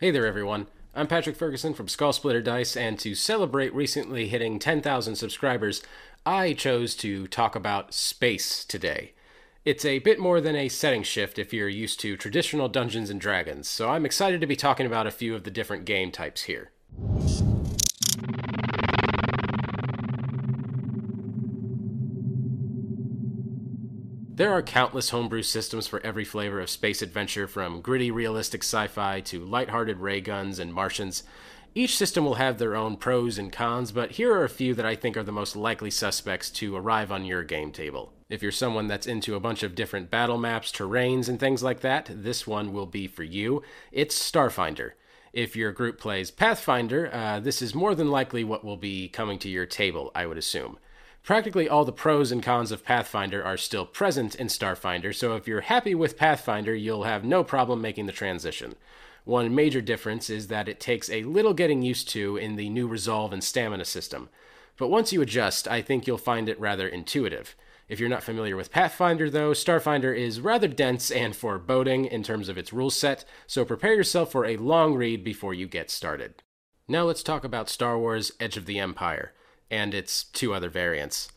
Hey 0.00 0.10
there, 0.10 0.24
everyone. 0.24 0.66
I'm 0.94 1.06
Patrick 1.06 1.36
Ferguson 1.36 1.74
from 1.74 1.86
SkullSplitter 1.86 2.42
Dice, 2.42 2.74
and 2.74 2.98
to 3.00 3.14
celebrate 3.14 3.74
recently 3.74 4.28
hitting 4.28 4.58
10,000 4.58 5.14
subscribers, 5.14 5.82
I 6.24 6.54
chose 6.54 6.94
to 6.94 7.26
talk 7.26 7.54
about 7.54 7.92
space 7.92 8.64
today. 8.64 9.12
It's 9.66 9.84
a 9.84 9.98
bit 9.98 10.18
more 10.18 10.40
than 10.40 10.56
a 10.56 10.70
setting 10.70 11.02
shift 11.02 11.38
if 11.38 11.52
you're 11.52 11.68
used 11.68 12.00
to 12.00 12.16
traditional 12.16 12.66
Dungeons 12.66 13.10
and 13.10 13.20
Dragons, 13.20 13.68
so 13.68 13.90
I'm 13.90 14.06
excited 14.06 14.40
to 14.40 14.46
be 14.46 14.56
talking 14.56 14.86
about 14.86 15.06
a 15.06 15.10
few 15.10 15.34
of 15.34 15.44
the 15.44 15.50
different 15.50 15.84
game 15.84 16.10
types 16.10 16.44
here. 16.44 16.70
There 24.32 24.52
are 24.52 24.62
countless 24.62 25.10
homebrew 25.10 25.42
systems 25.42 25.88
for 25.88 26.00
every 26.06 26.24
flavor 26.24 26.60
of 26.60 26.70
space 26.70 27.02
adventure, 27.02 27.48
from 27.48 27.80
gritty, 27.80 28.12
realistic 28.12 28.62
sci 28.62 28.86
fi 28.86 29.20
to 29.22 29.44
lighthearted 29.44 29.98
ray 29.98 30.20
guns 30.20 30.60
and 30.60 30.72
Martians. 30.72 31.24
Each 31.74 31.96
system 31.96 32.24
will 32.24 32.36
have 32.36 32.58
their 32.58 32.76
own 32.76 32.96
pros 32.96 33.38
and 33.38 33.52
cons, 33.52 33.90
but 33.90 34.12
here 34.12 34.32
are 34.32 34.44
a 34.44 34.48
few 34.48 34.72
that 34.74 34.86
I 34.86 34.94
think 34.94 35.16
are 35.16 35.24
the 35.24 35.32
most 35.32 35.56
likely 35.56 35.90
suspects 35.90 36.48
to 36.52 36.76
arrive 36.76 37.10
on 37.10 37.24
your 37.24 37.42
game 37.42 37.72
table. 37.72 38.12
If 38.28 38.40
you're 38.40 38.52
someone 38.52 38.86
that's 38.86 39.08
into 39.08 39.34
a 39.34 39.40
bunch 39.40 39.64
of 39.64 39.74
different 39.74 40.10
battle 40.10 40.38
maps, 40.38 40.70
terrains, 40.70 41.28
and 41.28 41.40
things 41.40 41.64
like 41.64 41.80
that, 41.80 42.08
this 42.08 42.46
one 42.46 42.72
will 42.72 42.86
be 42.86 43.08
for 43.08 43.24
you. 43.24 43.64
It's 43.90 44.16
Starfinder. 44.16 44.92
If 45.32 45.56
your 45.56 45.72
group 45.72 45.98
plays 45.98 46.30
Pathfinder, 46.30 47.12
uh, 47.12 47.40
this 47.40 47.60
is 47.60 47.74
more 47.74 47.96
than 47.96 48.12
likely 48.12 48.44
what 48.44 48.64
will 48.64 48.76
be 48.76 49.08
coming 49.08 49.40
to 49.40 49.48
your 49.48 49.66
table, 49.66 50.12
I 50.14 50.26
would 50.26 50.38
assume. 50.38 50.78
Practically 51.22 51.68
all 51.68 51.84
the 51.84 51.92
pros 51.92 52.32
and 52.32 52.42
cons 52.42 52.72
of 52.72 52.84
Pathfinder 52.84 53.44
are 53.44 53.56
still 53.56 53.84
present 53.84 54.34
in 54.34 54.46
Starfinder, 54.46 55.14
so 55.14 55.36
if 55.36 55.46
you're 55.46 55.60
happy 55.60 55.94
with 55.94 56.16
Pathfinder, 56.16 56.74
you'll 56.74 57.04
have 57.04 57.24
no 57.24 57.44
problem 57.44 57.80
making 57.80 58.06
the 58.06 58.12
transition. 58.12 58.74
One 59.24 59.54
major 59.54 59.82
difference 59.82 60.30
is 60.30 60.48
that 60.48 60.68
it 60.68 60.80
takes 60.80 61.10
a 61.10 61.24
little 61.24 61.52
getting 61.52 61.82
used 61.82 62.08
to 62.10 62.36
in 62.36 62.56
the 62.56 62.70
new 62.70 62.88
resolve 62.88 63.32
and 63.34 63.44
stamina 63.44 63.84
system. 63.84 64.30
But 64.78 64.88
once 64.88 65.12
you 65.12 65.20
adjust, 65.20 65.68
I 65.68 65.82
think 65.82 66.06
you'll 66.06 66.16
find 66.16 66.48
it 66.48 66.58
rather 66.58 66.88
intuitive. 66.88 67.54
If 67.86 68.00
you're 68.00 68.08
not 68.08 68.22
familiar 68.22 68.56
with 68.56 68.72
Pathfinder, 68.72 69.28
though, 69.28 69.50
Starfinder 69.50 70.16
is 70.16 70.40
rather 70.40 70.68
dense 70.68 71.10
and 71.10 71.36
foreboding 71.36 72.06
in 72.06 72.22
terms 72.22 72.48
of 72.48 72.56
its 72.56 72.72
rule 72.72 72.90
set, 72.90 73.26
so 73.46 73.64
prepare 73.64 73.94
yourself 73.94 74.32
for 74.32 74.46
a 74.46 74.56
long 74.56 74.94
read 74.94 75.22
before 75.22 75.52
you 75.52 75.66
get 75.68 75.90
started. 75.90 76.42
Now 76.88 77.04
let's 77.04 77.22
talk 77.22 77.44
about 77.44 77.68
Star 77.68 77.98
Wars 77.98 78.32
Edge 78.40 78.56
of 78.56 78.64
the 78.64 78.78
Empire 78.78 79.34
and 79.70 79.94
its 79.94 80.24
two 80.24 80.52
other 80.52 80.68
variants. 80.70 81.30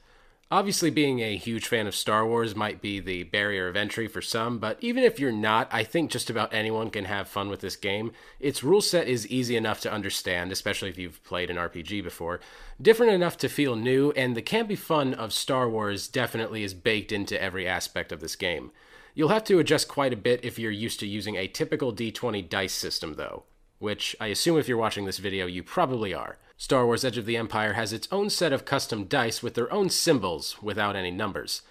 Obviously, 0.54 0.92
being 0.92 1.20
a 1.20 1.36
huge 1.36 1.66
fan 1.66 1.88
of 1.88 1.96
Star 1.96 2.28
Wars 2.28 2.56
might 2.56 2.80
be 2.80 3.00
the 3.00 3.24
barrier 3.24 3.68
of 3.68 3.76
entry 3.76 4.08
for 4.08 4.22
some, 4.22 4.60
but 4.60 4.78
even 4.82 5.04
if 5.04 5.20
you're 5.20 5.32
not, 5.32 5.68
I 5.72 5.84
think 5.84 6.12
just 6.12 6.30
about 6.30 6.54
anyone 6.54 6.92
can 6.92 7.06
have 7.06 7.28
fun 7.28 7.50
with 7.50 7.62
this 7.62 7.76
game. 7.76 8.12
Its 8.40 8.64
rule 8.64 8.80
set 8.80 9.08
is 9.08 9.28
easy 9.30 9.56
enough 9.56 9.80
to 9.82 9.92
understand, 9.92 10.52
especially 10.52 10.90
if 10.90 10.98
you've 11.00 11.24
played 11.24 11.50
an 11.50 11.58
RPG 11.58 12.04
before, 12.04 12.40
different 12.80 13.14
enough 13.14 13.36
to 13.40 13.50
feel 13.50 13.76
new, 13.76 14.12
and 14.12 14.38
the 14.38 14.64
be 14.64 14.76
fun 14.76 15.16
of 15.16 15.34
Star 15.34 15.68
Wars 15.68 16.08
definitely 16.08 16.64
is 16.64 16.76
baked 16.76 17.12
into 17.12 17.42
every 17.42 17.68
aspect 17.68 18.12
of 18.12 18.20
this 18.20 18.36
game. 18.36 18.70
You'll 19.16 19.30
have 19.30 19.46
to 19.46 19.58
adjust 19.58 19.88
quite 19.88 20.14
a 20.14 20.18
bit 20.18 20.46
if 20.46 20.60
you're 20.60 20.72
used 20.72 21.00
to 21.00 21.08
using 21.08 21.36
a 21.36 21.48
typical 21.48 21.92
d20 21.92 22.48
dice 22.48 22.74
system, 22.74 23.16
though, 23.16 23.46
which 23.80 24.16
I 24.20 24.28
assume 24.28 24.60
if 24.60 24.68
you're 24.68 24.78
watching 24.78 25.06
this 25.06 25.18
video, 25.18 25.48
you 25.48 25.64
probably 25.64 26.14
are. 26.14 26.38
Star 26.64 26.86
Wars 26.86 27.04
Edge 27.04 27.18
of 27.18 27.26
the 27.26 27.36
Empire 27.36 27.74
has 27.74 27.92
its 27.92 28.08
own 28.10 28.30
set 28.30 28.54
of 28.54 28.64
custom 28.64 29.04
dice 29.04 29.44
with 29.44 29.54
their 29.54 29.70
own 29.74 29.90
symbols 29.90 30.64
without 30.64 30.96
any 30.96 31.12
numbers. 31.12 31.62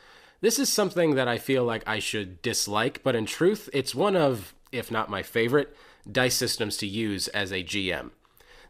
This 0.42 0.58
is 0.58 0.70
something 0.70 1.14
that 1.14 1.26
I 1.26 1.38
feel 1.38 1.64
like 1.64 1.82
I 1.86 1.98
should 1.98 2.42
dislike, 2.42 3.02
but 3.02 3.16
in 3.16 3.24
truth, 3.24 3.70
it's 3.72 3.94
one 3.94 4.16
of, 4.16 4.52
if 4.70 4.90
not 4.90 5.08
my 5.08 5.22
favorite, 5.22 5.74
dice 6.10 6.34
systems 6.34 6.76
to 6.76 6.86
use 6.86 7.28
as 7.28 7.52
a 7.52 7.64
GM. 7.64 8.10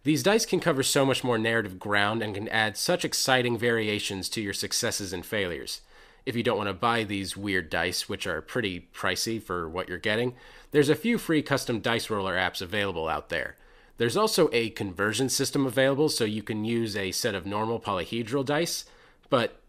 These 0.04 0.22
dice 0.22 0.46
can 0.46 0.60
cover 0.60 0.84
so 0.84 1.04
much 1.04 1.24
more 1.24 1.38
narrative 1.38 1.80
ground 1.80 2.22
and 2.22 2.36
can 2.36 2.46
add 2.50 2.76
such 2.76 3.04
exciting 3.04 3.58
variations 3.58 4.28
to 4.28 4.40
your 4.40 4.52
successes 4.52 5.12
and 5.12 5.26
failures. 5.26 5.80
If 6.24 6.36
you 6.36 6.44
don't 6.44 6.56
want 6.56 6.68
to 6.68 6.72
buy 6.72 7.02
these 7.02 7.36
weird 7.36 7.68
dice, 7.68 8.08
which 8.08 8.28
are 8.28 8.40
pretty 8.40 8.86
pricey 8.94 9.42
for 9.42 9.68
what 9.68 9.88
you're 9.88 9.98
getting, 9.98 10.36
there's 10.70 10.88
a 10.88 10.94
few 10.94 11.18
free 11.18 11.42
custom 11.42 11.80
dice 11.80 12.10
roller 12.10 12.36
apps 12.36 12.62
available 12.62 13.08
out 13.08 13.28
there. 13.28 13.56
There's 13.98 14.16
also 14.16 14.48
a 14.52 14.70
conversion 14.70 15.28
system 15.28 15.66
available, 15.66 16.08
so 16.08 16.24
you 16.24 16.42
can 16.42 16.64
use 16.64 16.96
a 16.96 17.12
set 17.12 17.34
of 17.34 17.46
normal 17.46 17.80
polyhedral 17.80 18.44
dice, 18.44 18.84
but 19.30 19.60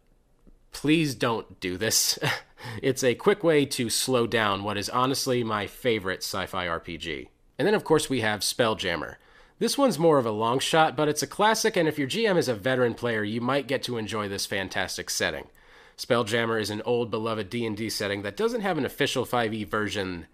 please 0.72 1.16
don't 1.16 1.60
do 1.60 1.78
this. 1.78 2.18
it's 2.82 3.04
a 3.04 3.16
quick 3.16 3.44
way 3.44 3.66
to 3.66 3.90
slow 3.90 4.28
down 4.28 4.64
what 4.64 4.78
is 4.78 4.90
honestly 4.90 5.44
my 5.44 5.68
favorite 5.68 6.24
sci 6.24 6.46
fi 6.46 6.66
RPG. 6.66 7.28
And 7.58 7.68
then, 7.68 7.76
of 7.76 7.84
course, 7.84 8.10
we 8.10 8.22
have 8.22 8.42
Spelljammer. 8.42 9.16
This 9.60 9.78
one's 9.78 10.00
more 10.00 10.18
of 10.18 10.26
a 10.26 10.32
long 10.32 10.60
shot, 10.60 10.96
but 10.96 11.08
it's 11.08 11.24
a 11.24 11.28
classic, 11.28 11.78
and 11.78 11.88
if 11.88 12.00
your 12.00 12.08
GM 12.08 12.38
is 12.38 12.48
a 12.48 12.56
veteran 12.56 12.96
player, 12.96 13.24
you 13.24 13.40
might 13.40 13.68
get 13.68 13.84
to 13.84 13.98
enjoy 13.98 14.28
this 14.28 14.46
fantastic 14.46 15.10
setting. 15.10 15.48
Spelljammer 15.98 16.60
is 16.60 16.70
an 16.70 16.82
old 16.86 17.12
beloved 17.12 17.50
D&D 17.50 17.90
setting 17.90 18.24
that 18.24 18.36
doesn't 18.36 18.62
have 18.62 18.78
an 18.78 18.86
official 18.86 19.26
5e 19.26 19.68
version 19.68 20.26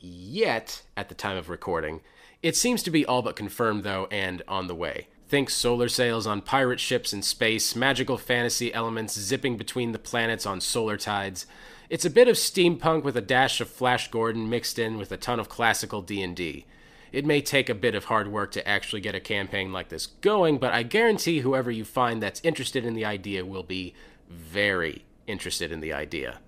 yet 0.00 0.82
at 0.96 1.08
the 1.08 1.14
time 1.14 1.36
of 1.36 1.48
recording, 1.48 2.00
it 2.44 2.54
seems 2.54 2.82
to 2.82 2.90
be 2.90 3.06
all 3.06 3.22
but 3.22 3.36
confirmed, 3.36 3.84
though, 3.84 4.06
and 4.10 4.42
on 4.46 4.66
the 4.66 4.74
way. 4.74 5.06
Think 5.28 5.48
solar 5.48 5.88
sails 5.88 6.26
on 6.26 6.42
pirate 6.42 6.78
ships 6.78 7.14
in 7.14 7.22
space, 7.22 7.74
magical 7.74 8.18
fantasy 8.18 8.72
elements 8.74 9.18
zipping 9.18 9.56
between 9.56 9.92
the 9.92 9.98
planets 9.98 10.44
on 10.44 10.60
solar 10.60 10.98
tides. 10.98 11.46
It's 11.88 12.04
a 12.04 12.10
bit 12.10 12.28
of 12.28 12.36
steampunk 12.36 13.02
with 13.02 13.16
a 13.16 13.22
dash 13.22 13.62
of 13.62 13.70
Flash 13.70 14.10
Gordon 14.10 14.50
mixed 14.50 14.78
in 14.78 14.98
with 14.98 15.10
a 15.10 15.16
ton 15.16 15.40
of 15.40 15.48
classical 15.48 16.02
D&D. 16.02 16.66
It 17.12 17.24
may 17.24 17.40
take 17.40 17.70
a 17.70 17.74
bit 17.74 17.94
of 17.94 18.04
hard 18.04 18.28
work 18.28 18.52
to 18.52 18.68
actually 18.68 19.00
get 19.00 19.14
a 19.14 19.20
campaign 19.20 19.72
like 19.72 19.88
this 19.88 20.06
going, 20.06 20.58
but 20.58 20.74
I 20.74 20.82
guarantee 20.82 21.40
whoever 21.40 21.70
you 21.70 21.86
find 21.86 22.22
that's 22.22 22.42
interested 22.44 22.84
in 22.84 22.92
the 22.92 23.06
idea 23.06 23.46
will 23.46 23.62
be 23.62 23.94
very 24.28 25.06
interested 25.26 25.72
in 25.72 25.80
the 25.80 25.94
idea. 25.94 26.40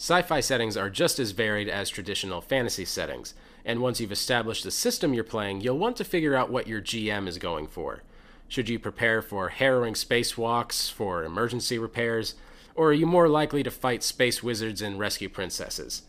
Sci 0.00 0.22
fi 0.22 0.40
settings 0.40 0.78
are 0.78 0.88
just 0.88 1.18
as 1.18 1.32
varied 1.32 1.68
as 1.68 1.90
traditional 1.90 2.40
fantasy 2.40 2.86
settings 2.86 3.34
and 3.66 3.80
once 3.80 4.00
you've 4.00 4.10
established 4.10 4.64
the 4.64 4.70
system 4.70 5.12
you're 5.12 5.22
playing, 5.22 5.60
you'll 5.60 5.76
want 5.76 5.94
to 5.98 6.04
figure 6.04 6.34
out 6.34 6.50
what 6.50 6.66
your 6.66 6.80
GM 6.80 7.28
is 7.28 7.36
going 7.36 7.66
for. 7.66 8.02
Should 8.48 8.70
you 8.70 8.78
prepare 8.78 9.20
for 9.20 9.50
harrowing 9.50 9.92
spacewalks, 9.92 10.90
for 10.90 11.22
emergency 11.22 11.78
repairs, 11.78 12.34
or 12.74 12.88
are 12.88 12.94
you 12.94 13.04
more 13.04 13.28
likely 13.28 13.62
to 13.62 13.70
fight 13.70 14.02
space 14.02 14.42
wizards 14.42 14.80
and 14.80 14.98
rescue 14.98 15.28
princesses? 15.28 16.02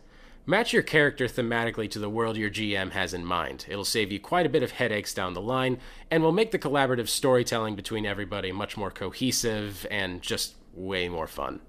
Match 0.46 0.72
your 0.72 0.82
character 0.82 1.26
thematically 1.26 1.90
to 1.90 1.98
the 1.98 2.08
world 2.08 2.38
your 2.38 2.48
GM 2.48 2.92
has 2.92 3.12
in 3.12 3.26
mind. 3.26 3.66
It'll 3.68 3.84
save 3.84 4.10
you 4.10 4.18
quite 4.18 4.46
a 4.46 4.48
bit 4.48 4.62
of 4.62 4.72
headaches 4.72 5.12
down 5.12 5.34
the 5.34 5.42
line, 5.42 5.78
and 6.10 6.22
will 6.22 6.32
make 6.32 6.50
the 6.50 6.58
collaborative 6.58 7.08
storytelling 7.08 7.76
between 7.76 8.06
everybody 8.06 8.52
much 8.52 8.74
more 8.74 8.90
cohesive 8.90 9.86
and 9.90 10.22
just 10.22 10.54
way 10.72 11.10
more 11.10 11.28
fun. 11.28 11.60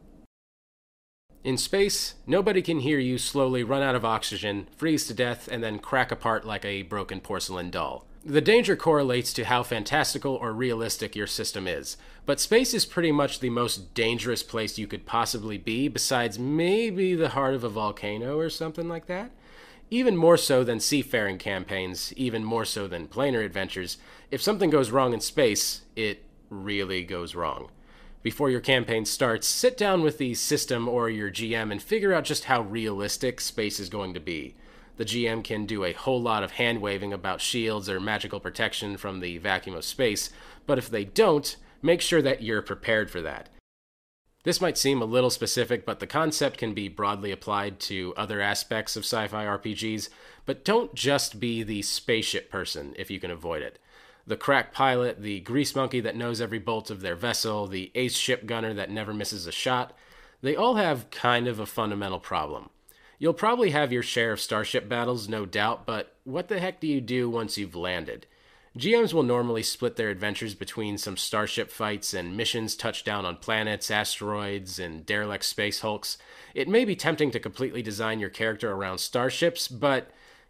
In 1.44 1.58
space, 1.58 2.16
nobody 2.26 2.62
can 2.62 2.80
hear 2.80 3.00
you 3.00 3.18
slowly 3.18 3.64
run 3.64 3.82
out 3.82 3.96
of 3.96 4.06
oxygen, 4.06 4.68
freeze 4.78 5.06
to 5.08 5.14
death, 5.14 5.50
and 5.52 5.62
then 5.62 5.78
crack 5.78 6.10
apart 6.10 6.46
like 6.46 6.64
a 6.64 6.84
broken 6.84 7.20
porcelain 7.20 7.70
doll. 7.70 8.06
The 8.24 8.40
danger 8.40 8.78
correlates 8.78 9.34
to 9.34 9.44
how 9.44 9.64
fantastical 9.64 10.36
or 10.36 10.54
realistic 10.54 11.18
your 11.18 11.28
system 11.28 11.68
is, 11.68 11.98
but 12.26 12.40
space 12.40 12.74
is 12.74 12.86
pretty 12.86 13.12
much 13.12 13.42
the 13.42 13.50
most 13.50 13.94
dangerous 13.94 14.42
place 14.42 14.78
you 14.78 14.88
could 14.88 15.06
possibly 15.06 15.58
be, 15.58 15.90
besides 15.90 16.40
maybe 16.40 17.14
the 17.14 17.30
heart 17.30 17.56
of 17.56 17.66
a 17.66 17.70
volcano 17.70 18.40
or 18.40 18.50
something 18.50 18.88
like 18.88 19.08
that. 19.08 19.32
Even 19.90 20.16
more 20.16 20.38
so 20.38 20.64
than 20.64 20.80
seafaring 20.80 21.38
campaigns, 21.38 22.14
even 22.14 22.46
more 22.46 22.64
so 22.64 22.88
than 22.88 23.10
planar 23.10 23.44
adventures, 23.44 23.98
if 24.32 24.42
something 24.42 24.70
goes 24.70 24.92
wrong 24.92 25.14
in 25.14 25.20
space, 25.20 25.82
it 25.98 26.24
really 26.50 27.04
goes 27.04 27.36
wrong 27.36 27.70
before 28.24 28.50
your 28.50 28.62
campaign 28.62 29.04
starts, 29.04 29.46
sit 29.46 29.78
down 29.78 30.02
with 30.02 30.18
the 30.18 30.34
system 30.34 30.88
or 30.88 31.10
your 31.10 31.30
GM 31.30 31.72
and 31.72 31.82
figure 31.82 32.14
out 32.14 32.24
just 32.24 32.46
how 32.46 32.62
realistic 32.62 33.42
space 33.42 33.80
is 33.80 33.90
going 33.90 34.14
to 34.14 34.20
be. 34.22 34.56
The 34.96 35.06
GM 35.06 35.44
can 35.44 35.66
do 35.66 35.84
a 35.84 35.92
whole 35.92 36.22
lot 36.22 36.44
of 36.44 36.52
hand 36.52 36.82
waving 36.82 37.12
about 37.12 37.42
shields 37.42 37.90
or 37.90 38.00
magical 38.00 38.40
protection 38.40 38.96
from 38.96 39.20
the 39.20 39.40
vacuum 39.40 39.76
of 39.76 39.84
space, 39.84 40.30
but 40.66 40.78
if 40.78 40.90
they 40.90 41.04
don't, 41.04 41.56
make 41.82 42.00
sure 42.00 42.22
that 42.22 42.42
you're 42.42 42.62
prepared 42.62 43.12
for 43.12 43.22
that. 43.22 43.50
This 44.44 44.62
might 44.62 44.78
seem 44.78 45.02
a 45.02 45.06
little 45.06 45.30
specific, 45.30 45.86
but 45.86 46.00
the 46.00 46.08
concept 46.08 46.58
can 46.58 46.74
be 46.74 46.88
broadly 46.88 47.32
applied 47.32 47.80
to 47.82 48.14
other 48.16 48.40
aspects 48.40 48.96
of 48.96 49.04
sci 49.04 49.28
fi 49.28 49.46
RPGs, 49.46 50.10
but 50.46 50.64
don't 50.64 50.94
just 50.94 51.40
be 51.40 51.64
the 51.64 51.82
spaceship 51.82 52.50
person 52.50 52.94
if 52.98 53.12
you 53.12 53.20
can 53.20 53.32
avoid 53.32 53.62
it 53.62 53.80
the 54.26 54.38
crack 54.38 54.74
pilot, 54.74 55.22
the 55.22 55.42
grease 55.42 55.76
monkey 55.76 56.00
that 56.00 56.16
knows 56.16 56.40
every 56.40 56.60
bolt 56.60 56.90
of 56.90 57.02
their 57.02 57.16
vessel, 57.16 57.68
the 57.68 57.92
ace 57.96 58.16
ship 58.16 58.46
gunner 58.46 58.74
that 58.74 58.90
never 58.90 59.14
misses 59.14 59.48
a 59.48 59.52
shot, 59.52 59.94
they 60.42 60.56
all 60.56 60.76
have 60.76 61.10
kind 61.10 61.48
of 61.48 61.60
a 61.60 61.66
fundamental 61.66 62.20
problem. 62.20 62.70
You'll 63.20 63.34
probably 63.34 63.70
have 63.72 63.94
your 63.94 64.04
share 64.04 64.34
of 64.34 64.42
starship 64.42 64.90
battles, 64.90 65.30
no 65.30 65.46
doubt, 65.46 65.86
but 65.86 66.16
what 66.24 66.48
the 66.48 66.60
heck 66.60 66.80
do 66.80 66.88
you 66.88 67.00
do 67.00 67.30
once 67.30 67.58
you've 67.58 67.76
landed? 67.76 68.28
GMs 68.78 69.14
will 69.14 69.24
normally 69.24 69.62
split 69.62 69.98
their 69.98 70.10
adventures 70.10 70.56
between 70.56 70.98
some 70.98 71.16
starship 71.16 71.70
fights 71.70 72.14
and 72.14 72.36
missions 72.36 72.76
touchdown 72.76 73.24
on 73.24 73.38
planets, 73.38 73.92
asteroids, 73.92 74.80
and 74.80 75.06
derelict 75.06 75.46
space 75.46 75.82
hulks. 75.82 76.18
It 76.56 76.68
may 76.68 76.84
be 76.84 76.96
tempting 76.96 77.30
to 77.32 77.40
completely 77.40 77.84
design 77.84 78.20
your 78.20 78.32
character 78.32 78.72
around 78.72 78.98
starships, 78.98 79.68
but 79.68 80.10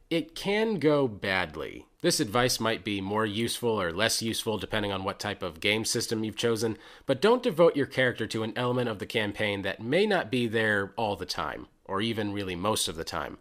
it 0.10 0.36
can 0.36 0.80
go 0.80 1.08
badly. 1.08 1.86
This 2.04 2.20
advice 2.20 2.60
might 2.60 2.84
be 2.84 3.00
more 3.00 3.26
useful 3.26 3.82
or 3.82 3.94
less 3.94 4.22
useful 4.22 4.58
depending 4.58 4.92
on 4.92 5.06
what 5.06 5.22
type 5.22 5.42
of 5.42 5.62
game 5.62 5.86
system 5.86 6.26
you've 6.26 6.36
chosen, 6.36 6.78
but 7.06 7.22
don't 7.22 7.42
devote 7.42 7.78
your 7.78 7.86
character 7.86 8.28
to 8.28 8.44
an 8.44 8.52
element 8.58 8.90
of 8.90 9.00
the 9.00 9.06
campaign 9.06 9.62
that 9.62 9.82
may 9.82 10.06
not 10.06 10.30
be 10.30 10.46
there 10.46 10.92
all 10.98 11.16
the 11.16 11.26
time, 11.26 11.68
or 11.86 12.02
even 12.02 12.34
really 12.34 12.58
most 12.58 12.90
of 12.90 12.98
the 12.98 13.06
time. 13.06 13.38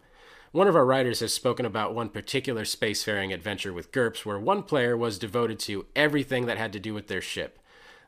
One 0.53 0.69
of 0.69 0.77
our 0.77 0.87
writers 0.87 1.19
has 1.19 1.35
spoken 1.35 1.67
about 1.67 1.93
one 1.93 2.09
particular 2.09 2.63
spacefaring 2.63 3.35
adventure 3.35 3.73
with 3.73 3.91
GURPS 3.91 4.25
where 4.25 4.39
one 4.39 4.63
player 4.63 4.97
was 4.97 5.19
devoted 5.19 5.59
to 5.61 5.87
everything 5.97 6.47
that 6.47 6.57
had 6.57 6.73
to 6.75 6.79
do 6.79 6.95
with 6.95 7.09
their 7.09 7.21
ship. 7.21 7.59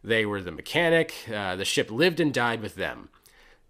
They 0.04 0.24
were 0.24 0.40
the 0.40 0.52
mechanic, 0.52 1.14
uh, 1.34 1.56
the 1.56 1.64
ship 1.64 1.90
lived 1.90 2.20
and 2.20 2.32
died 2.32 2.62
with 2.62 2.76
them. 2.76 3.08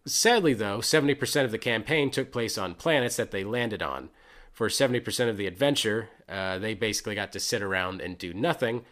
Sadly, 0.05 0.53
though, 0.53 0.81
70% 0.81 1.45
of 1.47 1.51
the 1.51 1.57
campaign 1.57 2.11
took 2.11 2.31
place 2.31 2.59
on 2.59 2.75
planets 2.75 3.17
that 3.17 3.31
they 3.31 3.43
landed 3.43 3.83
on 3.83 4.11
for 4.55 4.69
70% 4.69 5.29
of 5.29 5.37
the 5.37 5.47
adventure, 5.47 6.09
uh, 6.29 6.59
they 6.59 6.75
basically 6.75 7.15
got 7.15 7.33
to 7.33 7.41
sit 7.41 7.61
around 7.61 8.01
and 8.01 8.17
do 8.17 8.33
nothing 8.33 8.85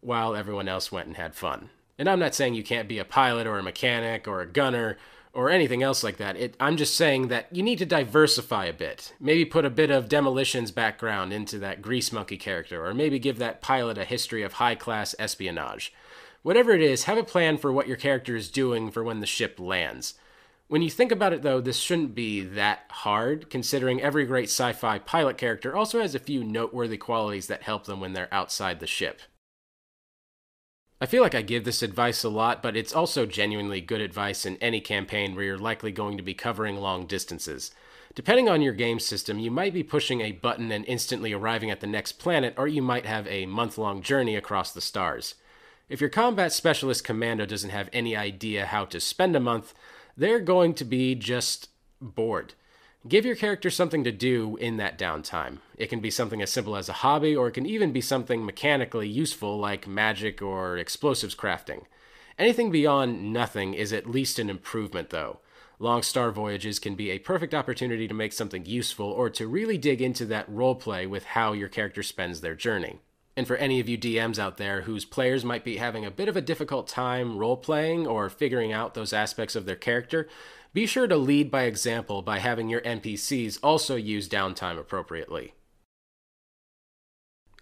while 0.00 0.34
everyone 0.34 0.66
else 0.66 0.90
went 0.90 1.06
and 1.06 1.16
had 1.16 1.34
fun. 1.34 1.70
And 1.98 2.08
I'm 2.08 2.18
not 2.18 2.34
saying 2.34 2.54
you 2.54 2.64
can't 2.64 2.88
be 2.88 2.98
a 2.98 3.04
pilot 3.04 3.46
or 3.46 3.58
a 3.58 3.62
mechanic 3.62 4.26
or 4.26 4.40
a 4.40 4.46
gunner 4.46 4.96
or 5.34 5.50
anything 5.50 5.82
else 5.82 6.02
like 6.02 6.16
that. 6.16 6.36
It, 6.36 6.56
I'm 6.58 6.78
just 6.78 6.96
saying 6.96 7.28
that 7.28 7.54
you 7.54 7.62
need 7.62 7.78
to 7.78 7.86
diversify 7.86 8.64
a 8.64 8.72
bit. 8.72 9.12
Maybe 9.20 9.44
put 9.44 9.66
a 9.66 9.70
bit 9.70 9.90
of 9.90 10.08
demolitions 10.08 10.70
background 10.70 11.32
into 11.32 11.58
that 11.58 11.82
grease 11.82 12.10
monkey 12.10 12.38
character, 12.38 12.84
or 12.84 12.94
maybe 12.94 13.18
give 13.18 13.38
that 13.38 13.60
pilot 13.60 13.98
a 13.98 14.04
history 14.04 14.42
of 14.42 14.54
high 14.54 14.74
class 14.74 15.14
espionage. 15.18 15.92
Whatever 16.42 16.72
it 16.72 16.80
is, 16.80 17.04
have 17.04 17.18
a 17.18 17.22
plan 17.22 17.58
for 17.58 17.70
what 17.70 17.86
your 17.86 17.98
character 17.98 18.34
is 18.34 18.50
doing 18.50 18.90
for 18.90 19.04
when 19.04 19.20
the 19.20 19.26
ship 19.26 19.60
lands. 19.60 20.14
When 20.70 20.82
you 20.82 20.90
think 20.90 21.10
about 21.10 21.32
it, 21.32 21.42
though, 21.42 21.60
this 21.60 21.78
shouldn't 21.78 22.14
be 22.14 22.42
that 22.42 22.84
hard, 22.90 23.50
considering 23.50 24.00
every 24.00 24.24
great 24.24 24.44
sci 24.44 24.72
fi 24.74 25.00
pilot 25.00 25.36
character 25.36 25.76
also 25.76 26.00
has 26.00 26.14
a 26.14 26.20
few 26.20 26.44
noteworthy 26.44 26.96
qualities 26.96 27.48
that 27.48 27.64
help 27.64 27.86
them 27.86 27.98
when 27.98 28.12
they're 28.12 28.32
outside 28.32 28.78
the 28.78 28.86
ship. 28.86 29.20
I 31.00 31.06
feel 31.06 31.24
like 31.24 31.34
I 31.34 31.42
give 31.42 31.64
this 31.64 31.82
advice 31.82 32.22
a 32.22 32.28
lot, 32.28 32.62
but 32.62 32.76
it's 32.76 32.94
also 32.94 33.26
genuinely 33.26 33.80
good 33.80 34.00
advice 34.00 34.46
in 34.46 34.58
any 34.58 34.80
campaign 34.80 35.34
where 35.34 35.44
you're 35.44 35.58
likely 35.58 35.90
going 35.90 36.16
to 36.18 36.22
be 36.22 36.34
covering 36.34 36.76
long 36.76 37.04
distances. 37.04 37.72
Depending 38.14 38.48
on 38.48 38.62
your 38.62 38.72
game 38.72 39.00
system, 39.00 39.40
you 39.40 39.50
might 39.50 39.74
be 39.74 39.82
pushing 39.82 40.20
a 40.20 40.30
button 40.30 40.70
and 40.70 40.84
instantly 40.84 41.32
arriving 41.32 41.72
at 41.72 41.80
the 41.80 41.88
next 41.88 42.12
planet, 42.12 42.54
or 42.56 42.68
you 42.68 42.80
might 42.80 43.06
have 43.06 43.26
a 43.26 43.44
month 43.44 43.76
long 43.76 44.02
journey 44.02 44.36
across 44.36 44.70
the 44.70 44.80
stars. 44.80 45.34
If 45.88 46.00
your 46.00 46.10
combat 46.10 46.52
specialist 46.52 47.02
commando 47.02 47.44
doesn't 47.44 47.70
have 47.70 47.90
any 47.92 48.14
idea 48.14 48.66
how 48.66 48.84
to 48.84 49.00
spend 49.00 49.34
a 49.34 49.40
month, 49.40 49.74
they're 50.16 50.40
going 50.40 50.74
to 50.74 50.84
be 50.84 51.14
just 51.14 51.68
bored. 52.00 52.54
Give 53.08 53.24
your 53.24 53.36
character 53.36 53.70
something 53.70 54.04
to 54.04 54.12
do 54.12 54.56
in 54.56 54.76
that 54.76 54.98
downtime. 54.98 55.58
It 55.78 55.86
can 55.86 56.00
be 56.00 56.10
something 56.10 56.42
as 56.42 56.50
simple 56.50 56.76
as 56.76 56.88
a 56.90 56.94
hobby, 56.94 57.34
or 57.34 57.48
it 57.48 57.52
can 57.52 57.64
even 57.64 57.92
be 57.92 58.02
something 58.02 58.44
mechanically 58.44 59.08
useful 59.08 59.58
like 59.58 59.88
magic 59.88 60.42
or 60.42 60.76
explosives 60.76 61.34
crafting. 61.34 61.84
Anything 62.38 62.70
beyond 62.70 63.32
nothing 63.32 63.72
is 63.72 63.92
at 63.92 64.08
least 64.08 64.38
an 64.38 64.50
improvement, 64.50 65.10
though. 65.10 65.40
Long 65.78 66.02
star 66.02 66.30
voyages 66.30 66.78
can 66.78 66.94
be 66.94 67.10
a 67.10 67.18
perfect 67.18 67.54
opportunity 67.54 68.06
to 68.06 68.12
make 68.12 68.34
something 68.34 68.66
useful 68.66 69.06
or 69.06 69.30
to 69.30 69.46
really 69.46 69.78
dig 69.78 70.02
into 70.02 70.26
that 70.26 70.50
roleplay 70.50 71.08
with 71.08 71.24
how 71.24 71.54
your 71.54 71.68
character 71.68 72.02
spends 72.02 72.42
their 72.42 72.54
journey. 72.54 72.98
And 73.40 73.46
for 73.46 73.56
any 73.56 73.80
of 73.80 73.88
you 73.88 73.96
DMs 73.96 74.38
out 74.38 74.58
there 74.58 74.82
whose 74.82 75.06
players 75.06 75.46
might 75.46 75.64
be 75.64 75.78
having 75.78 76.04
a 76.04 76.10
bit 76.10 76.28
of 76.28 76.36
a 76.36 76.42
difficult 76.42 76.86
time 76.86 77.38
role 77.38 77.56
playing 77.56 78.06
or 78.06 78.28
figuring 78.28 78.70
out 78.70 78.92
those 78.92 79.14
aspects 79.14 79.56
of 79.56 79.64
their 79.64 79.76
character, 79.76 80.28
be 80.74 80.84
sure 80.84 81.06
to 81.06 81.16
lead 81.16 81.50
by 81.50 81.62
example 81.62 82.20
by 82.20 82.38
having 82.38 82.68
your 82.68 82.82
NPCs 82.82 83.58
also 83.62 83.96
use 83.96 84.28
downtime 84.28 84.78
appropriately. 84.78 85.54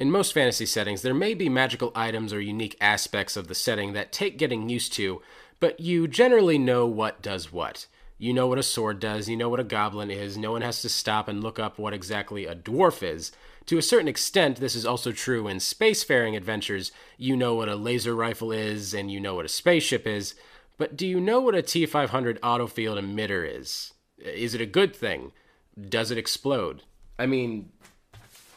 In 0.01 0.11
most 0.11 0.35
fantasy 0.35 0.67
settings, 0.67 1.03
there 1.03 1.15
may 1.15 1.33
be 1.33 1.49
magical 1.49 1.93
items 1.95 2.33
or 2.33 2.41
unique 2.41 2.77
aspects 2.81 3.37
of 3.37 3.47
the 3.47 3.55
setting 3.55 3.93
that 3.93 4.11
take 4.11 4.37
getting 4.37 4.69
used 4.69 4.93
to, 4.95 5.23
but 5.61 5.79
you 5.79 6.09
generally 6.09 6.59
know 6.59 6.89
what 6.89 7.23
does 7.23 7.53
what. 7.53 7.87
You 8.19 8.33
know 8.33 8.49
what 8.49 8.59
a 8.59 8.65
sword 8.65 8.99
does, 8.99 9.29
you 9.29 9.37
know 9.37 9.49
what 9.49 9.61
a 9.61 9.65
goblin 9.65 10.11
is, 10.11 10.37
no 10.37 10.53
one 10.53 10.63
has 10.63 10.83
to 10.83 10.89
stop 10.89 11.29
and 11.29 11.43
look 11.43 11.61
up 11.61 11.79
what 11.79 11.95
exactly 11.95 12.47
a 12.47 12.55
dwarf 12.57 13.03
is. 13.03 13.31
To 13.67 13.79
a 13.79 13.83
certain 13.83 14.09
extent, 14.09 14.57
this 14.57 14.75
is 14.75 14.85
also 14.85 15.13
true 15.13 15.47
in 15.47 15.59
spacefaring 15.59 16.37
adventures. 16.37 16.91
You 17.17 17.37
know 17.37 17.55
what 17.55 17.69
a 17.69 17.77
laser 17.77 18.17
rifle 18.17 18.51
is, 18.51 18.93
and 18.93 19.11
you 19.11 19.21
know 19.21 19.37
what 19.37 19.45
a 19.45 19.49
spaceship 19.49 20.07
is, 20.07 20.35
but 20.79 20.97
do 20.97 21.07
you 21.07 21.21
know 21.21 21.41
what 21.41 21.55
a 21.55 21.63
T 21.63 21.87
500 21.87 22.41
autofield 22.41 22.99
emitter 22.99 23.49
is? 23.49 23.93
Is 24.19 24.55
it 24.55 24.61
a 24.61 24.67
good 24.67 24.97
thing? 24.97 25.33
Does 25.79 26.11
it 26.11 26.19
explode? 26.19 26.83
I 27.19 27.27
mean, 27.27 27.71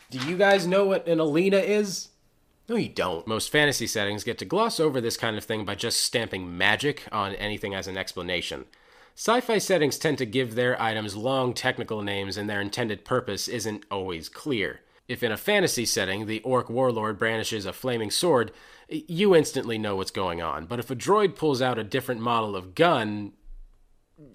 do 0.10 0.18
you 0.28 0.38
guys 0.38 0.66
know 0.66 0.86
what 0.86 1.08
an 1.08 1.20
Alina 1.20 1.58
is? 1.58 2.10
No, 2.68 2.78
you 2.78 2.90
don't. 2.90 3.28
Most 3.28 3.52
fantasy 3.52 3.86
settings 3.86 4.24
get 4.24 4.38
to 4.38 4.46
gloss 4.46 4.80
over 4.80 5.02
this 5.02 5.18
kind 5.18 5.38
of 5.38 5.44
thing 5.44 5.66
by 5.66 5.76
just 5.76 6.02
stamping 6.02 6.58
magic 6.58 7.04
on 7.12 7.36
anything 7.36 7.76
as 7.76 7.88
an 7.88 7.98
explanation. 7.98 8.66
Sci 9.24 9.40
fi 9.40 9.60
settings 9.60 10.00
tend 10.00 10.18
to 10.18 10.26
give 10.26 10.56
their 10.56 10.82
items 10.82 11.16
long 11.16 11.54
technical 11.54 12.02
names 12.02 12.38
and 12.38 12.50
their 12.50 12.60
intended 12.60 13.06
purpose 13.06 13.48
isn't 13.48 13.86
always 13.92 14.28
clear. 14.28 14.80
If 15.08 15.22
in 15.22 15.32
a 15.32 15.38
fantasy 15.38 15.86
setting 15.86 16.26
the 16.26 16.42
orc 16.42 16.72
warlord 16.72 17.20
brandishes 17.20 17.68
a 17.68 17.72
flaming 17.72 18.10
sword, 18.10 18.52
you 18.90 19.36
instantly 19.36 19.78
know 19.78 19.96
what's 19.96 20.10
going 20.10 20.42
on. 20.42 20.66
But 20.66 20.80
if 20.80 20.90
a 20.90 20.96
droid 20.96 21.36
pulls 21.36 21.62
out 21.62 21.78
a 21.78 21.84
different 21.84 22.20
model 22.20 22.56
of 22.56 22.74
gun, 22.74 23.34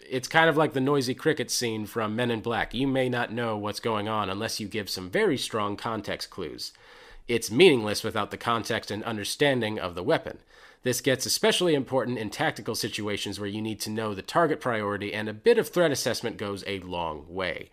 it's 0.09 0.29
kind 0.29 0.49
of 0.49 0.57
like 0.57 0.73
the 0.73 0.81
noisy 0.81 1.15
cricket 1.15 1.51
scene 1.51 1.85
from 1.87 2.15
Men 2.15 2.31
in 2.31 2.41
Black. 2.41 2.73
You 2.73 2.87
may 2.87 3.09
not 3.09 3.33
know 3.33 3.57
what's 3.57 3.81
going 3.81 4.07
on 4.07 4.31
unless 4.31 4.61
you 4.61 4.69
give 4.69 4.89
some 4.89 5.11
very 5.11 5.37
strong 5.37 5.77
context 5.77 6.31
clues. 6.31 6.73
It's 7.29 7.51
meaningless 7.51 8.05
without 8.05 8.31
the 8.31 8.37
context 8.37 8.91
and 8.91 9.03
understanding 9.03 9.79
of 9.79 9.95
the 9.95 10.03
weapon. 10.03 10.39
This 10.83 11.01
gets 11.01 11.27
especially 11.27 11.75
important 11.75 12.19
in 12.19 12.31
tactical 12.31 12.77
situations 12.77 13.41
where 13.41 13.49
you 13.49 13.61
need 13.61 13.81
to 13.81 13.91
know 13.91 14.15
the 14.15 14.23
target 14.23 14.61
priority, 14.61 15.13
and 15.13 15.29
a 15.29 15.35
bit 15.35 15.59
of 15.59 15.69
threat 15.69 15.91
assessment 15.91 16.37
goes 16.37 16.63
a 16.67 16.79
long 16.81 17.27
way. 17.29 17.71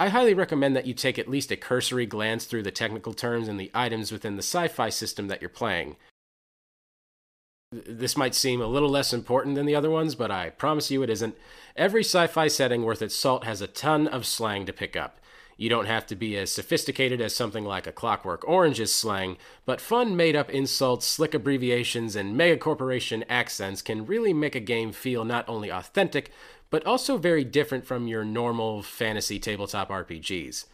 I 0.00 0.08
highly 0.08 0.34
recommend 0.34 0.74
that 0.74 0.86
you 0.86 0.92
take 0.92 1.18
at 1.18 1.28
least 1.28 1.52
a 1.52 1.56
cursory 1.56 2.06
glance 2.06 2.44
through 2.44 2.64
the 2.64 2.72
technical 2.72 3.14
terms 3.14 3.46
and 3.48 3.58
the 3.58 3.70
items 3.72 4.10
within 4.10 4.36
the 4.36 4.42
sci 4.42 4.68
fi 4.68 4.88
system 4.88 5.28
that 5.28 5.40
you're 5.40 5.48
playing. 5.48 5.96
This 7.72 8.16
might 8.16 8.34
seem 8.34 8.60
a 8.60 8.66
little 8.66 8.88
less 8.88 9.12
important 9.12 9.54
than 9.54 9.66
the 9.66 9.74
other 9.74 9.90
ones, 9.90 10.14
but 10.14 10.30
I 10.30 10.50
promise 10.50 10.90
you 10.90 11.02
it 11.02 11.10
isn't. 11.10 11.36
Every 11.76 12.02
sci 12.02 12.26
fi 12.26 12.48
setting 12.48 12.82
worth 12.82 13.02
its 13.02 13.14
salt 13.14 13.44
has 13.44 13.60
a 13.60 13.66
ton 13.66 14.06
of 14.06 14.26
slang 14.26 14.66
to 14.66 14.72
pick 14.72 14.96
up. 14.96 15.20
You 15.56 15.70
don't 15.70 15.86
have 15.86 16.06
to 16.08 16.16
be 16.16 16.36
as 16.36 16.52
sophisticated 16.52 17.20
as 17.20 17.34
something 17.34 17.64
like 17.64 17.86
a 17.86 17.92
Clockwork 17.92 18.46
Orange's 18.46 18.92
slang, 18.92 19.38
but 19.64 19.80
fun 19.80 20.14
made 20.14 20.36
up 20.36 20.50
insults, 20.50 21.06
slick 21.06 21.32
abbreviations, 21.32 22.14
and 22.14 22.38
megacorporation 22.38 23.24
accents 23.28 23.80
can 23.80 24.04
really 24.04 24.34
make 24.34 24.54
a 24.54 24.60
game 24.60 24.92
feel 24.92 25.24
not 25.24 25.48
only 25.48 25.70
authentic, 25.70 26.30
but 26.68 26.84
also 26.84 27.16
very 27.16 27.42
different 27.44 27.86
from 27.86 28.06
your 28.06 28.24
normal 28.24 28.82
fantasy 28.82 29.38
tabletop 29.38 29.88
RPGs. 29.88 30.66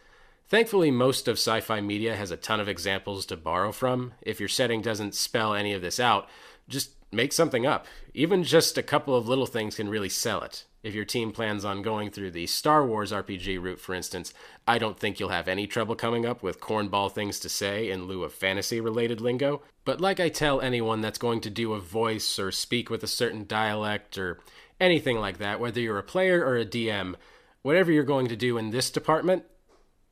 Thankfully, 0.49 0.91
most 0.91 1.29
of 1.29 1.37
sci 1.37 1.61
fi 1.61 1.79
media 1.79 2.15
has 2.15 2.29
a 2.29 2.37
ton 2.37 2.59
of 2.59 2.67
examples 2.67 3.25
to 3.27 3.37
borrow 3.37 3.71
from. 3.71 4.13
If 4.21 4.39
your 4.39 4.49
setting 4.49 4.81
doesn't 4.81 5.15
spell 5.15 5.53
any 5.53 5.73
of 5.73 5.81
this 5.81 5.99
out, 5.99 6.27
just 6.67 6.91
make 7.11 7.31
something 7.31 7.65
up. 7.65 7.85
Even 8.13 8.43
just 8.43 8.77
a 8.77 8.83
couple 8.83 9.15
of 9.15 9.27
little 9.29 9.45
things 9.45 9.77
can 9.77 9.87
really 9.87 10.09
sell 10.09 10.41
it. 10.41 10.65
If 10.83 10.93
your 10.93 11.05
team 11.05 11.31
plans 11.31 11.63
on 11.63 11.81
going 11.81 12.11
through 12.11 12.31
the 12.31 12.45
Star 12.45 12.85
Wars 12.85 13.13
RPG 13.13 13.61
route, 13.63 13.79
for 13.79 13.95
instance, 13.95 14.33
I 14.67 14.77
don't 14.77 14.99
think 14.99 15.17
you'll 15.17 15.29
have 15.29 15.47
any 15.47 15.65
trouble 15.65 15.95
coming 15.95 16.25
up 16.25 16.43
with 16.43 16.59
cornball 16.59 17.09
things 17.09 17.39
to 17.39 17.49
say 17.49 17.89
in 17.89 18.05
lieu 18.05 18.25
of 18.25 18.33
fantasy 18.33 18.81
related 18.81 19.21
lingo. 19.21 19.61
But 19.85 20.01
like 20.01 20.19
I 20.19 20.27
tell 20.27 20.59
anyone 20.59 20.99
that's 20.99 21.17
going 21.17 21.39
to 21.41 21.49
do 21.49 21.71
a 21.71 21.79
voice 21.79 22.37
or 22.37 22.51
speak 22.51 22.89
with 22.89 23.01
a 23.01 23.07
certain 23.07 23.45
dialect 23.45 24.17
or 24.17 24.41
anything 24.77 25.17
like 25.17 25.37
that, 25.37 25.61
whether 25.61 25.79
you're 25.79 25.99
a 25.99 26.03
player 26.03 26.45
or 26.45 26.57
a 26.57 26.65
DM, 26.65 27.15
whatever 27.61 27.89
you're 27.89 28.03
going 28.03 28.27
to 28.27 28.35
do 28.35 28.57
in 28.57 28.71
this 28.71 28.91
department, 28.91 29.45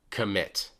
commit. 0.08 0.70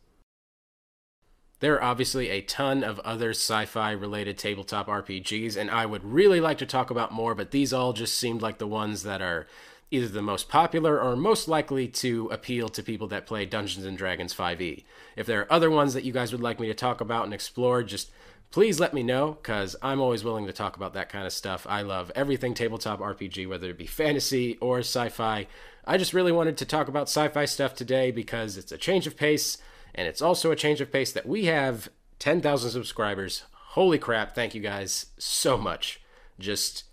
There 1.61 1.75
are 1.75 1.83
obviously 1.83 2.31
a 2.31 2.41
ton 2.41 2.83
of 2.83 2.99
other 3.01 3.31
sci 3.31 3.67
fi 3.67 3.93
related 3.93 4.37
tabletop 4.39 4.89
RPGs, 4.89 5.57
and 5.57 5.71
I 5.71 5.87
would 5.87 6.03
really 6.03 6.41
like 6.41 6.59
to 6.59 6.67
talk 6.67 6.91
about 6.91 7.13
more, 7.13 7.35
but 7.35 7.53
these 7.53 7.73
all 7.73 7.93
just 7.93 8.17
seemed 8.19 8.43
like 8.43 8.59
the 8.59 8.67
ones 8.67 9.05
that 9.05 9.23
are 9.23 9.47
either 9.93 10.09
the 10.09 10.23
most 10.23 10.49
popular 10.49 11.01
or 11.01 11.15
most 11.15 11.49
likely 11.49 11.87
to 11.87 12.29
appeal 12.29 12.69
to 12.71 12.83
people 12.83 13.07
that 13.09 13.27
play 13.27 13.45
Dungeons 13.45 13.85
and 13.85 13.97
Dragons 13.97 14.35
5e. 14.35 14.85
If 15.17 15.27
there 15.27 15.41
are 15.41 15.53
other 15.53 15.71
ones 15.71 15.95
that 15.95 16.05
you 16.05 16.13
guys 16.13 16.33
would 16.33 16.41
like 16.41 16.59
me 16.59 16.67
to 16.69 16.75
talk 16.75 17.01
about 17.01 17.25
and 17.25 17.35
explore, 17.35 17.83
just 17.83 18.11
please 18.51 18.81
let 18.81 18.95
me 18.95 19.03
know 19.03 19.33
because 19.33 19.77
I'm 19.83 20.01
always 20.01 20.25
willing 20.25 20.47
to 20.47 20.53
talk 20.53 20.77
about 20.77 20.95
that 20.95 21.09
kind 21.09 21.27
of 21.27 21.33
stuff. 21.33 21.67
I 21.69 21.83
love 21.83 22.11
everything 22.15 22.55
tabletop 22.55 23.01
RPG, 23.01 23.49
whether 23.49 23.69
it 23.71 23.79
be 23.79 23.87
fantasy 23.87 24.57
or 24.61 24.79
sci 24.79 25.09
fi. 25.11 25.47
I 25.85 25.99
just 25.99 26.15
really 26.15 26.33
wanted 26.33 26.57
to 26.59 26.67
talk 26.67 26.89
about 26.89 27.09
sci 27.09 27.29
fi 27.29 27.45
stuff 27.45 27.75
today 27.75 28.11
because 28.11 28.57
it's 28.57 28.73
a 28.73 28.79
change 28.79 29.07
of 29.07 29.17
pace 29.17 29.59
and 29.95 30.09
it's 30.09 30.23
also 30.23 30.51
a 30.51 30.57
change 30.57 30.81
of 30.81 30.91
pace 30.91 31.13
that 31.13 31.27
we 31.27 31.47
have 31.47 31.91
10,000 32.19 32.71
subscribers. 32.71 33.45
Holy 33.53 33.99
crap, 33.99 34.35
thank 34.35 34.55
you 34.55 34.61
guys 34.61 35.07
so 35.19 35.59
much. 35.59 36.01
Just 36.39 36.85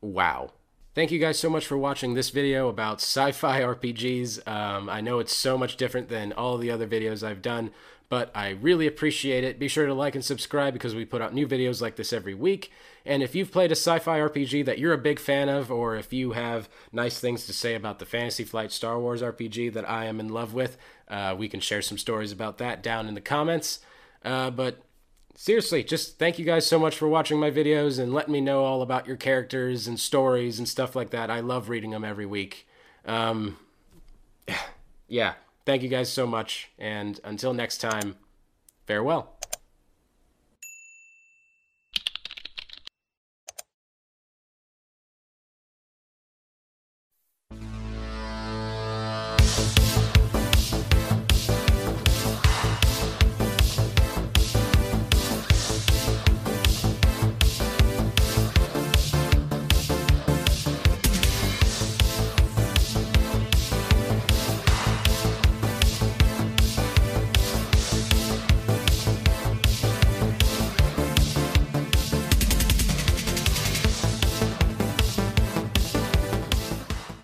wow. 0.00 0.52
Thank 0.96 1.10
you 1.10 1.18
guys 1.18 1.38
so 1.38 1.50
much 1.50 1.66
for 1.66 1.76
watching 1.76 2.14
this 2.14 2.30
video 2.30 2.70
about 2.70 3.02
sci-fi 3.02 3.60
RPGs. 3.60 4.48
Um, 4.48 4.88
I 4.88 5.02
know 5.02 5.18
it's 5.18 5.36
so 5.36 5.58
much 5.58 5.76
different 5.76 6.08
than 6.08 6.32
all 6.32 6.56
the 6.56 6.70
other 6.70 6.86
videos 6.86 7.22
I've 7.22 7.42
done, 7.42 7.70
but 8.08 8.30
I 8.34 8.52
really 8.52 8.86
appreciate 8.86 9.44
it. 9.44 9.58
Be 9.58 9.68
sure 9.68 9.84
to 9.84 9.92
like 9.92 10.14
and 10.14 10.24
subscribe 10.24 10.72
because 10.72 10.94
we 10.94 11.04
put 11.04 11.20
out 11.20 11.34
new 11.34 11.46
videos 11.46 11.82
like 11.82 11.96
this 11.96 12.14
every 12.14 12.32
week. 12.32 12.72
And 13.04 13.22
if 13.22 13.34
you've 13.34 13.52
played 13.52 13.72
a 13.72 13.76
sci-fi 13.76 14.20
RPG 14.20 14.64
that 14.64 14.78
you're 14.78 14.94
a 14.94 14.98
big 14.98 15.18
fan 15.18 15.50
of, 15.50 15.70
or 15.70 15.96
if 15.96 16.14
you 16.14 16.32
have 16.32 16.66
nice 16.92 17.20
things 17.20 17.44
to 17.44 17.52
say 17.52 17.74
about 17.74 17.98
the 17.98 18.06
Fantasy 18.06 18.44
Flight 18.44 18.72
Star 18.72 18.98
Wars 18.98 19.20
RPG 19.20 19.74
that 19.74 19.86
I 19.86 20.06
am 20.06 20.18
in 20.18 20.30
love 20.30 20.54
with, 20.54 20.78
uh, 21.08 21.36
we 21.38 21.46
can 21.46 21.60
share 21.60 21.82
some 21.82 21.98
stories 21.98 22.32
about 22.32 22.56
that 22.56 22.82
down 22.82 23.06
in 23.06 23.12
the 23.12 23.20
comments. 23.20 23.80
Uh, 24.24 24.48
but 24.48 24.80
seriously, 25.36 25.84
just 25.84 26.18
thank 26.18 26.38
you 26.38 26.44
guys 26.44 26.66
so 26.66 26.78
much 26.78 26.96
for 26.96 27.08
watching 27.08 27.38
my 27.38 27.50
videos 27.50 27.98
and 27.98 28.12
letting 28.12 28.32
me 28.32 28.40
know 28.40 28.64
all 28.64 28.82
about 28.82 29.06
your 29.06 29.16
characters 29.16 29.86
and 29.86 30.00
stories 30.00 30.58
and 30.58 30.68
stuff 30.68 30.96
like 30.96 31.10
that. 31.10 31.30
I 31.30 31.40
love 31.40 31.68
reading 31.68 31.90
them 31.90 32.04
every 32.04 32.26
week. 32.26 32.66
Um, 33.04 33.58
yeah, 35.08 35.34
thank 35.64 35.82
you 35.82 35.88
guys 35.88 36.12
so 36.12 36.26
much. 36.26 36.70
And 36.78 37.20
until 37.24 37.52
next 37.52 37.78
time, 37.78 38.16
farewell. 38.86 39.35